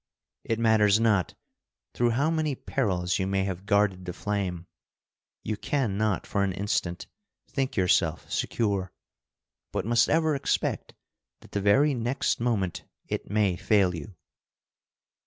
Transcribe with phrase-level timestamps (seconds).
[0.43, 1.35] It matters not
[1.93, 4.65] through how many perils you may have guarded the flame,
[5.43, 7.05] you can not for an instant
[7.47, 8.91] think yourself secure,
[9.71, 10.95] but must ever expect
[11.41, 14.15] that the very next moment it may fail you."